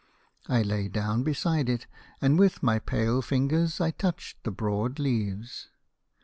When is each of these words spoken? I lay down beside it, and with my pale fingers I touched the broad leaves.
I 0.49 0.63
lay 0.63 0.87
down 0.87 1.21
beside 1.21 1.69
it, 1.69 1.85
and 2.21 2.39
with 2.39 2.63
my 2.63 2.79
pale 2.79 3.21
fingers 3.21 3.79
I 3.79 3.91
touched 3.91 4.43
the 4.43 4.49
broad 4.49 4.97
leaves. 4.97 5.67